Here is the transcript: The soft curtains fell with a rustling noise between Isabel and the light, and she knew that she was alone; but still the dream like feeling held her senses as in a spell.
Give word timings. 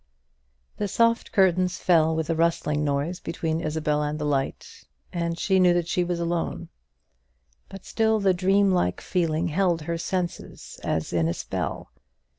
The 0.77 0.87
soft 0.87 1.31
curtains 1.31 1.77
fell 1.77 2.15
with 2.15 2.27
a 2.31 2.35
rustling 2.35 2.83
noise 2.83 3.19
between 3.19 3.61
Isabel 3.61 4.01
and 4.01 4.17
the 4.17 4.25
light, 4.25 4.83
and 5.13 5.37
she 5.37 5.59
knew 5.59 5.75
that 5.75 5.87
she 5.87 6.03
was 6.03 6.19
alone; 6.19 6.69
but 7.69 7.85
still 7.85 8.19
the 8.19 8.33
dream 8.33 8.71
like 8.71 8.99
feeling 8.99 9.49
held 9.49 9.83
her 9.83 9.99
senses 9.99 10.79
as 10.83 11.13
in 11.13 11.27
a 11.27 11.35
spell. 11.35 11.91